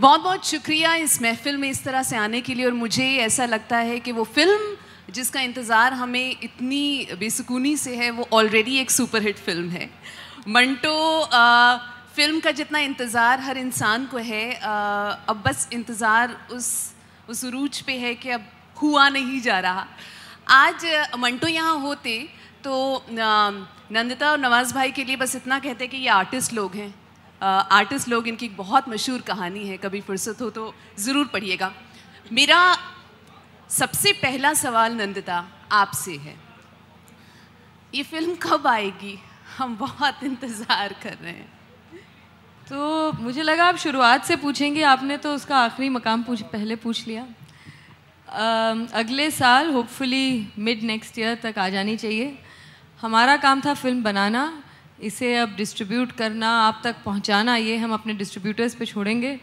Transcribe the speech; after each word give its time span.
बहुत 0.00 0.20
बहुत 0.22 0.46
शुक्रिया 0.46 0.94
इस 0.96 1.20
महफिल 1.22 1.56
में 1.56 1.68
इस 1.68 1.82
तरह 1.84 2.02
से 2.02 2.16
आने 2.16 2.40
के 2.40 2.54
लिए 2.54 2.66
और 2.66 2.72
मुझे 2.72 3.06
ऐसा 3.20 3.44
लगता 3.44 3.76
है 3.78 3.98
कि 4.00 4.12
वो 4.12 4.22
फ़िल्म 4.26 5.12
जिसका 5.12 5.40
इंतज़ार 5.40 5.92
हमें 5.92 6.36
इतनी 6.42 7.16
बेसुकूनी 7.20 7.76
से 7.76 7.96
है 7.96 8.10
वो 8.10 8.26
ऑलरेडी 8.32 8.76
एक 8.80 8.90
सुपरहिट 8.90 9.38
फ़िल्म 9.38 9.68
है। 9.70 9.88
मंटो 10.48 11.20
आ, 11.20 11.76
फ़िल्म 12.16 12.40
का 12.40 12.50
जितना 12.50 12.78
इंतज़ार 12.78 13.40
हर 13.40 13.58
इंसान 13.58 14.06
को 14.06 14.18
है 14.18 14.54
आ, 14.54 14.72
अब 15.28 15.42
बस 15.46 15.68
इंतज़ार 15.72 16.36
उस 16.52 16.70
उस 17.28 17.44
उरूज 17.44 17.80
पे 17.80 17.98
है 17.98 18.14
कि 18.14 18.30
अब 18.30 18.46
हुआ 18.76 19.08
नहीं 19.10 19.40
जा 19.40 19.58
रहा। 19.60 19.86
आज 20.50 20.86
मंटो 21.18 21.48
यहाँ 21.48 21.78
होते 21.80 22.18
तो 22.64 23.04
नंदिता 23.10 24.30
और 24.30 24.38
नवाज़ 24.38 24.74
भाई 24.74 24.90
के 24.90 25.04
लिए 25.04 25.16
बस 25.16 25.36
इतना 25.36 25.58
कहते 25.58 25.86
कि 25.86 25.96
ये 25.96 26.08
आर्टिस्ट 26.16 26.54
लोग 26.54 26.74
हैं। 26.76 26.94
आर्टिस्ट 27.40 28.08
लोग 28.08 28.28
इनकी 28.28 28.48
बहुत 28.56 28.88
मशहूर 28.88 29.20
कहानी 29.22 29.66
है 29.66 29.76
कभी 29.78 30.00
फुर्सत 30.00 30.40
हो 30.40 30.50
तो 30.50 30.72
ज़रूर 30.98 31.26
पढ़िएगा। 31.26 31.72
मेरा 32.32 32.60
सबसे 33.70 34.12
पहला 34.14 34.52
सवाल 34.56 34.94
नंदिता 34.94 35.44
आपसे 35.72 36.16
है। 36.16 36.34
ये 37.92 38.02
फ़िल्म 38.02 38.34
कब 38.42 38.66
आएगी? 38.66 39.18
हम 39.56 39.76
बहुत 39.76 40.22
इंतज़ार 40.24 40.94
कर 41.02 41.14
रहे 41.14 41.32
हैं। 41.32 41.48
तो 42.66 43.12
मुझे 43.14 43.42
लगा 43.42 43.64
आप 43.64 43.76
शुरुआत 43.78 44.24
से 44.24 44.36
पूछेंगे 44.36 44.82
आपने 44.84 45.16
तो 45.18 45.34
उसका 45.34 45.56
आखिरी 45.58 45.88
मकाम 45.88 46.22
पूछ 46.22 46.42
पहले 46.44 46.76
पूछ 46.76 47.06
लिया। 47.06 47.24
uh, 47.24 48.92
अगले 48.94 49.30
साल 49.30 49.70
होपफुली 49.70 50.52
मिड 50.58 50.82
नेक्स्ट 50.84 51.18
ईयर 51.18 51.34
तक 51.42 51.58
आ 51.58 51.68
जानी 51.68 51.96
चाहिए। 51.96 52.38
हमारा 53.00 53.36
काम 53.38 53.60
था 53.60 53.74
फ़िल्म 53.74 54.02
बनाना 54.02 54.42
इसे 55.02 55.36
अब 55.36 55.54
डिस्ट्रीब्यूट 55.56 56.12
करना 56.12 56.50
आप 56.62 56.80
तक 56.84 56.96
पहुंचाना 57.04 57.56
ये 57.56 57.76
हम 57.76 57.92
अपने 57.94 58.14
डिस्ट्रीब्यूटर्स 58.14 58.74
पे 58.74 58.86
छोड़ेंगे। 58.86 59.38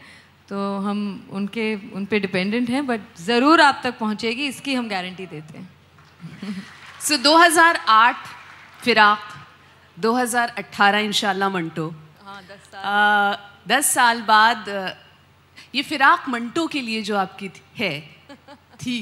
तो 0.48 0.78
हम 0.78 1.28
उनके 1.32 1.74
उन 1.92 2.04
पे 2.06 2.20
डिपेंडेंट 2.20 2.70
हैं 2.70 2.86
बट 2.86 3.00
ज़रूर 3.18 3.60
आप 3.60 3.80
तक 3.84 3.98
पहुंचेगी 3.98 4.46
इसकी 4.46 4.74
हम 4.74 4.88
गारंटी 4.88 5.26
देते 5.26 5.58
हैं। 5.58 5.68
सो 7.00 7.14
so, 7.16 7.22
2008 7.22 8.14
फिराक 8.84 9.20
2018 9.96 10.94
इंशाल्लाह 10.94 11.48
मंटो। 11.48 11.88
हाँ 12.24 12.42
दस 12.42 12.70
साल। 12.72 12.84
आ, 12.84 13.36
दस 13.68 13.92
साल 13.94 14.22
बाद 14.22 14.68
ये 15.74 15.82
फिराक 15.82 16.28
मंटो 16.28 16.66
के 16.66 16.80
लिए 16.80 17.02
जो 17.02 17.16
आपकी 17.16 17.48
थी 17.48 17.62
है 17.76 18.00
थी 18.80 18.98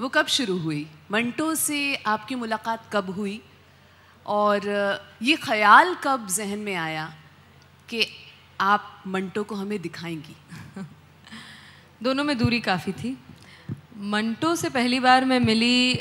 वो 0.00 0.08
कब 0.08 0.26
शुरू 0.26 0.58
हुई? 0.58 0.86
मंटो 1.10 1.54
से 1.54 1.94
आपकी 2.06 2.34
मुलाकात 2.34 2.90
कब 2.92 3.10
हुई? 3.10 3.40
और 4.26 4.66
ये 5.22 5.36
ख्याल 5.36 5.94
कब 6.04 6.26
जहन 6.30 6.58
में 6.58 6.74
आया 6.74 7.06
कि 7.88 8.06
आप 8.60 9.02
मंटो 9.06 9.42
को 9.44 9.54
हमें 9.54 9.80
दिखाएँगी? 9.82 10.36
दोनों 12.02 12.24
में 12.24 12.36
दूरी 12.38 12.60
काफ़ी 12.60 12.92
थी। 12.92 13.16
मंटो 13.98 14.54
से 14.56 14.68
पहली 14.70 15.00
बार 15.00 15.24
मैं 15.24 15.40
मिली 15.40 15.94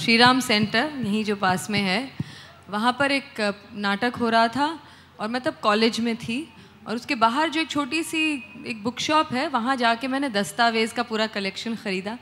श्री 0.00 0.16
राम 0.16 0.40
सेंटर, 0.40 0.90
यहीं 0.96 1.24
जो 1.24 1.36
पास 1.36 1.68
में 1.70 1.80
है। 1.80 2.10
वहाँ 2.70 2.96
पर 2.98 3.12
एक 3.12 3.40
नाटक 3.74 4.16
हो 4.20 4.28
रहा 4.28 4.48
था 4.48 4.78
और 5.20 5.28
मैं 5.28 5.42
तब 5.42 5.56
कॉलेज 5.62 6.00
में 6.00 6.16
थी 6.16 6.46
और 6.86 6.96
उसके 6.96 7.14
बाहर 7.14 7.48
जो 7.50 7.60
एक 7.60 7.68
छोटी 7.70 8.02
सी 8.02 8.18
एक 8.66 8.82
बुक 8.82 8.98
शॉप 9.00 9.32
है, 9.32 9.46
वहाँ 9.48 9.76
जाके 9.76 10.08
मैंने 10.08 10.28
दस्तावेज़ 10.28 10.94
का 10.94 11.02
पूरा 11.02 11.26
कलेक्शन 11.26 11.74
ख़रीदा, 11.74 12.18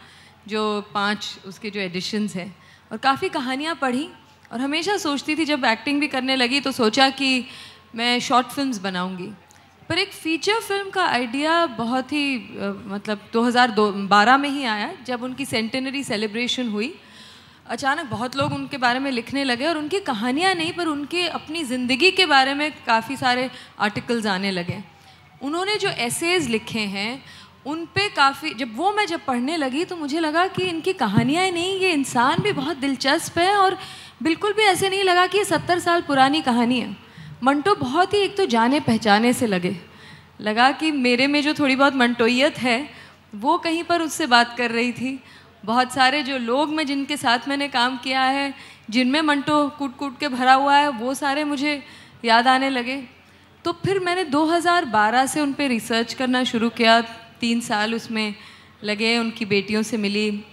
जो 0.49 0.91
पाँच 0.95 1.39
उसके 1.47 1.71
जो 1.71 1.81
एडिशंस 1.81 2.37
है। 2.37 2.55
और 2.93 2.99
काफ़ी 2.99 3.29
कहानियाँ 3.29 3.75
पढ़ी 3.75 4.09
और 4.51 4.61
हमेशा 4.61 4.97
सोचती 4.99 5.37
थी, 5.37 5.45
जब 5.45 5.65
एक्टिंग 5.65 6.01
भी 6.01 6.09
करने 6.09 6.37
लगी 6.37 6.61
तो 6.61 6.73
सोचा 6.73 7.09
कि 7.13 7.47
मैं 7.95 8.19
शॉर्ट 8.21 8.47
फिल्म्स 8.49 8.79
बनाऊँगी। 8.81 9.31
पर 9.89 9.99
एक 9.99 10.13
फीचर 10.13 10.61
फ़िल्म 10.61 10.91
का 10.91 11.05
आइडिया 11.05 11.65
बहुत 11.79 12.13
ही 12.13 12.37
मतलब 12.87 13.29
2012 13.33 14.37
में 14.37 14.49
ही 14.49 14.65
आया, 14.65 14.93
जब 15.07 15.23
उनकी 15.23 15.45
सेंटेनरी 15.45 16.03
सेलिब्रेशन 16.05 16.69
हुई। 16.69 16.95
अचानक 17.67 18.07
बहुत 18.07 18.37
लोग 18.37 18.53
उनके 18.53 18.77
बारे 18.79 18.99
में 18.99 19.11
लिखने 19.11 19.45
लगे 19.45 19.67
और 19.67 19.79
उनकी 19.79 20.01
कहानियाँ 20.03 20.55
नहीं, 20.55 20.73
पर 20.73 20.87
उनके 20.87 21.27
अपनी 21.29 21.63
ज़िंदगी 21.65 22.11
के 22.11 22.27
बारे 22.27 22.55
में 22.55 22.71
काफ़ी 22.87 23.17
सारे 23.17 23.51
आर्टिकल्स 23.81 24.27
आने 24.27 24.51
लगे। 24.51 24.83
उन्होंने 25.43 25.77
जो 25.77 25.89
एसेज 25.89 26.49
लिखे 26.49 26.81
हैं, 26.81 27.23
उन 27.67 27.85
पे 27.95 28.09
काफ़ी, 28.11 28.53
जब 28.55 28.77
वो 28.77 28.93
मैं 28.93 29.07
जब 29.07 29.25
पढ़ने 29.27 29.57
लगी 29.57 29.85
तो 29.85 29.97
मुझे 29.97 30.21
लगा 30.21 30.47
कि 30.49 30.63
इनकी 30.65 30.93
कहानियाँ 30.95 31.51
नहीं, 31.51 31.79
ये 31.81 31.93
इंसान 31.93 32.43
भी 32.43 32.53
बहुत 32.53 32.77
दिलचस्प 32.77 33.39
है 33.39 33.55
और 33.57 33.77
बिल्कुल 34.23 34.53
भी 34.53 34.63
ऐसे 34.63 34.89
नहीं 34.89 35.05
लगा 35.05 35.27
कि 35.27 35.39
ये 35.39 35.45
सत्तर 35.45 35.79
साल 35.79 36.03
पुरानी 36.03 36.43
कहानी 36.43 36.81
है। 36.81 36.97
मंटो 37.43 37.75
बहुत 37.75 38.15
ही 38.15 38.19
एक 38.19 38.37
तो 38.37 38.47
जाने 38.47 38.81
पहचाने 38.81 39.33
से 39.33 39.47
लगे। 39.47 39.77
लगा 40.41 40.71
कि 40.71 40.91
मेरे 40.91 41.27
में 41.27 41.43
जो 41.43 41.55
थोड़ी 41.55 41.77
बहुत 41.77 41.95
मंटोयत 41.95 42.59
है, 42.59 42.91
वो 43.35 43.59
कहीं 43.59 43.85
पर 43.85 44.03
उससे 44.03 44.27
बात 44.27 44.57
कर 44.57 44.71
रही 44.71 44.93
थी। 44.93 45.23
बहुत 45.65 45.93
सारे 45.93 46.23
जो 46.23 46.39
लोग 46.39 46.69
मैं 46.69 46.87
जिनके 46.87 47.17
साथ 47.17 47.39
मैंने 47.49 47.69
काम 47.69 47.99
किया 47.99 48.23
है, 48.23 48.55
जिनमें 48.91 49.21
मंटो 49.21 49.69
कूट 49.69 49.97
कूट 49.97 50.21
के 50.21 50.29
भरा 50.29 50.55
हुआ 50.55 50.77
है, 50.77 50.89
वो 50.89 51.15
सारे 51.15 51.45
मुझे 51.45 51.83
याद 52.25 52.49
आने 52.49 52.71
लगे। 52.71 53.03
तो 53.65 53.73
फिर 53.73 54.01
मैंने 54.01 54.25
2012 54.25 55.27
से 55.27 55.41
उन 55.41 55.53
पर 55.53 55.69
रिसर्च 55.69 56.15
करना 56.15 56.45
शुरू 56.45 56.69
किया। 56.69 57.01
तीन 57.41 57.61
साल 57.61 57.95
उसमें 57.95 58.35
लगे, 58.85 59.19
उनकी 59.19 59.45
बेटियों 59.45 59.83
से 59.83 59.97
मिली। 59.97 60.45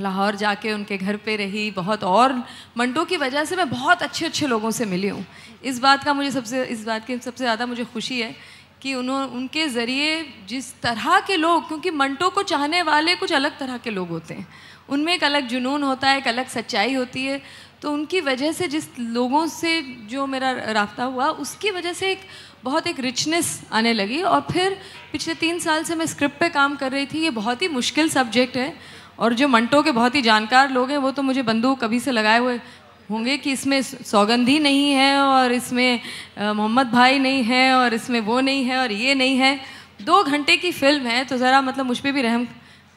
लाहौर 0.00 0.36
जाके 0.36 0.72
उनके 0.72 0.96
घर 0.98 1.16
पे 1.16 1.36
रही, 1.36 1.70
बहुत 1.72 2.04
और 2.04 2.32
मंटो 2.78 3.04
की 3.04 3.16
वजह 3.16 3.44
से 3.44 3.56
मैं 3.56 3.68
बहुत 3.70 4.02
अच्छे 4.02 4.26
अच्छे 4.26 4.46
लोगों 4.46 4.70
से 4.70 4.84
मिली 4.86 5.08
हूँ। 5.08 5.24
इस 5.64 5.78
बात 5.78 6.04
का 6.04 6.14
मुझे 6.14 6.30
सबसे, 6.30 6.64
इस 6.64 6.84
बात 6.84 7.06
की 7.06 7.18
सबसे 7.18 7.44
ज़्यादा 7.44 7.66
मुझे 7.66 7.84
खुशी 7.84 8.20
है 8.20 8.34
कि 8.82 8.94
उन्होंने 8.94 9.32
उनके 9.36 9.66
ज़रिए 9.68 10.24
जिस 10.48 10.72
तरह 10.82 11.20
के 11.20 11.36
लोग, 11.36 11.66
क्योंकि 11.68 11.90
मंटो 11.92 12.28
को 12.30 12.42
चाहने 12.44 12.82
वाले 12.82 13.14
कुछ 13.16 13.32
अलग 13.32 13.58
तरह 13.58 13.78
के 13.78 13.90
लोग 13.90 14.08
होते 14.08 14.34
हैं। 14.34 14.46
उनमें 14.88 15.12
एक 15.14 15.24
अलग 15.24 15.48
जुनून 15.48 15.82
होता 15.82 16.08
है, 16.08 16.18
एक 16.18 16.28
अलग 16.28 16.48
सच्चाई 16.48 16.94
होती 16.94 17.24
है। 17.24 17.40
तो 17.82 17.92
उनकी 17.92 18.20
वजह 18.20 18.52
से 18.52 18.66
जिस 18.68 18.88
लोगों 18.98 19.46
से 19.48 19.80
जो 20.08 20.26
मेरा 20.26 20.50
रबता 20.70 21.04
हुआ, 21.04 21.28
उसकी 21.44 21.70
वजह 21.70 21.92
से 21.92 22.10
एक 22.12 22.20
बहुत 22.64 22.86
एक 22.86 22.98
रिचनेस 23.00 23.60
आने 23.72 23.92
लगी। 23.92 24.20
और 24.22 24.40
फिर 24.50 24.76
पिछले 25.12 25.34
तीन 25.34 25.58
साल 25.58 25.84
से 25.84 25.94
मैं 25.94 26.06
स्क्रिप्ट 26.06 26.38
पे 26.40 26.48
काम 26.48 26.76
कर 26.76 26.92
रही 26.92 27.06
थी, 27.06 27.22
ये 27.22 27.30
बहुत 27.30 27.62
ही 27.62 27.68
मुश्किल 27.68 28.08
सब्जेक्ट 28.08 28.56
है। 28.56 28.74
और 29.20 29.34
जो 29.34 29.48
मंटो 29.48 29.82
के 29.82 29.92
बहुत 29.92 30.14
ही 30.14 30.22
जानकार 30.22 30.70
लोग 30.70 30.90
हैं, 30.90 30.98
वो 30.98 31.10
तो 31.10 31.22
मुझे 31.22 31.42
बंदूक 31.42 31.80
कभी 31.80 32.00
से 32.00 32.10
लगाए 32.12 32.38
हुए 32.38 32.60
होंगे 33.10 33.36
कि 33.38 33.52
इसमें 33.52 33.80
सौगंधी 33.82 34.58
नहीं 34.60 34.90
है 34.92 35.20
और 35.20 35.52
इसमें 35.52 36.00
मोहम्मद 36.38 36.90
भाई 36.90 37.18
नहीं 37.18 37.42
है 37.44 37.72
और 37.74 37.94
इसमें 37.94 38.20
वो 38.22 38.40
नहीं 38.40 38.64
है 38.64 38.78
और 38.78 38.92
ये 38.92 39.14
नहीं 39.14 39.36
है। 39.36 39.58
दो 40.02 40.22
घंटे 40.24 40.56
की 40.56 40.70
फ़िल्म 40.72 41.06
है 41.06 41.24
तो 41.24 41.36
ज़रा 41.38 41.60
मतलब 41.62 41.86
मुझ 41.86 41.98
पर 41.98 42.12
भी 42.12 42.22
रहम 42.22 42.44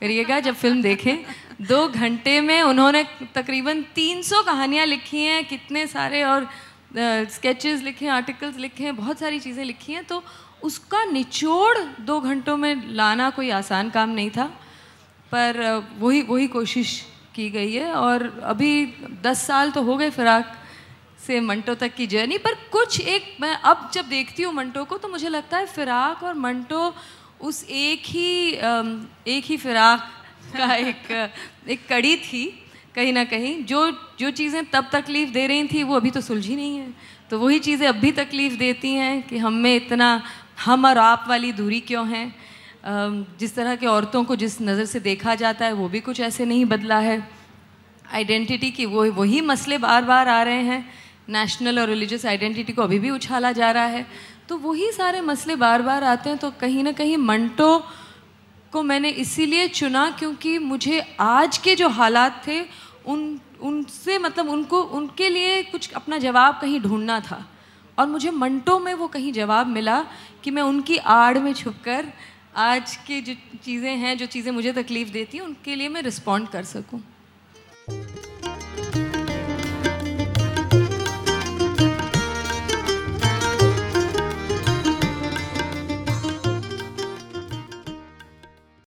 करिएगा 0.01 0.39
जब 0.39 0.55
फ़िल्म 0.55 0.81
देखें। 0.81 1.17
दो 1.61 1.87
घंटे 1.89 2.39
में 2.41 2.61
उन्होंने 2.61 3.03
तकरीबन 3.35 3.81
300 3.95 4.41
कहानियाँ 4.45 4.85
लिखी 4.85 5.23
हैं, 5.23 5.43
कितने 5.45 5.85
सारे 5.87 6.23
और 6.23 6.47
स्केचेस 7.31 7.81
लिखे 7.83 8.07
आर्टिकल्स 8.09 8.57
लिखे 8.57 8.83
हैं, 8.83 8.95
बहुत 8.95 9.19
सारी 9.19 9.39
चीज़ें 9.39 9.63
लिखी 9.65 9.93
हैं 9.93 10.03
तो 10.05 10.23
उसका 10.63 11.03
निचोड़ 11.05 11.77
दो 12.01 12.19
घंटों 12.21 12.57
में 12.57 12.83
लाना 12.89 13.29
कोई 13.29 13.49
आसान 13.51 13.89
काम 13.89 14.09
नहीं 14.09 14.29
था। 14.29 14.49
पर 15.33 15.61
वही 15.99 16.21
वही 16.21 16.47
कोशिश 16.47 16.89
की 17.35 17.49
गई 17.49 17.73
है 17.73 17.91
और 17.95 18.23
अभी 18.43 18.71
दस 19.23 19.45
साल 19.47 19.71
तो 19.71 19.81
हो 19.83 19.95
गए 19.97 20.09
फिराक 20.11 20.53
से 21.19 21.39
मंटो 21.41 21.73
तक 21.75 21.93
की 21.95 22.07
जर्नी, 22.07 22.37
पर 22.37 22.53
कुछ 22.71 22.99
एक 23.01 23.35
मैं 23.41 23.53
अब 23.65 23.89
जब 23.93 24.09
देखती 24.09 24.43
हूँ 24.43 24.53
मंटो 24.53 24.83
को 24.85 24.97
तो 24.97 25.07
मुझे 25.07 25.29
लगता 25.29 25.57
है 25.57 25.65
फिराक 25.67 26.23
और 26.23 26.33
मंटो 26.37 26.93
उस 27.41 27.63
एक 27.65 28.01
ही 28.05 28.51
एक 29.27 29.43
ही 29.45 29.57
फिराक 29.57 30.09
का 30.57 30.73
एक 30.75 31.11
एक 31.69 31.87
कड़ी 31.89 32.15
थी 32.17 32.45
कहीं 32.95 33.13
ना 33.13 33.23
कहीं। 33.25 33.63
जो 33.65 33.79
जो 34.19 34.31
चीज़ें 34.31 34.65
तब 34.71 34.89
तकलीफ़ 34.91 35.29
दे 35.31 35.45
रही 35.47 35.67
थी 35.67 35.83
वो 35.83 35.95
अभी 35.95 36.11
तो 36.11 36.21
सुलझी 36.21 36.55
नहीं 36.55 36.77
है। 36.77 36.93
तो 37.29 37.39
वही 37.39 37.59
चीज़ें 37.59 37.87
अब 37.87 37.95
भी 37.95 38.11
तकलीफ़ 38.13 38.57
देती 38.57 38.93
हैं 38.93 39.21
कि 39.27 39.37
हम 39.37 39.53
में 39.55 39.75
इतना, 39.75 40.21
हम 40.65 40.85
और 40.85 40.97
आप 40.97 41.25
वाली 41.29 41.51
दूरी 41.53 41.79
क्यों 41.81 42.07
है? 42.07 42.23
जिस 42.83 43.55
तरह 43.55 43.75
के 43.75 43.87
औरतों 43.87 44.23
को 44.23 44.35
जिस 44.35 44.61
नज़र 44.61 44.85
से 44.85 44.99
देखा 44.99 45.35
जाता 45.35 45.65
है, 45.65 45.73
वो 45.73 45.87
भी 45.89 45.99
कुछ 45.99 46.19
ऐसे 46.19 46.45
नहीं 46.45 46.65
बदला 46.65 46.99
है। 46.99 47.17
आइडेंटिटी 48.13 48.71
की 48.71 48.85
वो, 48.85 49.05
वही 49.11 49.41
मसले 49.41 49.77
बार 49.77 50.03
बार 50.03 50.27
आ 50.29 50.41
रहे 50.43 50.61
हैं। 50.61 50.85
नेशनल 51.29 51.79
और 51.79 51.87
रिलीजियस 51.87 52.25
आइडेंटिटी 52.25 52.73
को 52.73 52.81
अभी 52.81 52.99
भी 52.99 53.09
उछाला 53.09 53.51
जा 53.51 53.71
रहा 53.71 53.85
है। 53.85 54.05
तो 54.49 54.57
वही 54.57 54.91
सारे 54.91 55.21
मसले 55.21 55.55
बार 55.55 55.81
बार 55.81 56.03
आते 56.03 56.29
हैं 56.29 56.37
तो 56.37 56.51
कहीं 56.51 56.83
ना 56.83 56.91
कहीं 56.91 57.17
मंटो 57.17 57.77
को 58.71 58.83
मैंने 58.83 59.09
इसीलिए 59.09 59.67
चुना 59.67 60.09
क्योंकि 60.11 60.57
मुझे 60.57 60.99
आज 61.19 61.57
के 61.57 61.75
जो 61.75 61.89
हालात 61.89 62.41
थे, 62.47 62.59
उन, 63.05 63.39
उनसे 63.61 64.17
मतलब 64.17 64.49
उनको, 64.49 64.81
उनके 64.81 65.29
लिए 65.29 65.63
कुछ 65.63 65.91
अपना 65.93 66.17
जवाब 66.17 66.59
कहीं 66.61 66.79
ढूंढना 66.81 67.19
था। 67.19 67.43
और 67.97 68.07
मुझे 68.07 68.31
मंटो 68.31 68.79
में 68.79 68.93
वो 68.93 69.07
कहीं 69.07 69.33
जवाब 69.33 69.67
मिला 69.67 70.03
कि 70.43 70.51
मैं 70.51 70.61
उनकी 70.61 70.97
आड़ 70.97 71.37
में 71.39 71.53
छुपकर 71.53 72.07
आज 72.55 72.95
की 72.95 73.21
जो 73.21 73.33
चीज़ें 73.63 73.95
हैं, 73.95 74.17
जो 74.17 74.25
चीज़ें 74.25 74.51
मुझे 74.51 74.71
तकलीफ़ 74.73 75.09
देती 75.09 75.37
हैं, 75.37 75.45
उनके 75.45 75.75
लिए 75.75 75.89
मैं 75.89 76.01
रिस्पॉन्ड 76.01 76.47
कर 76.47 76.63
सकूँ। 76.63 77.01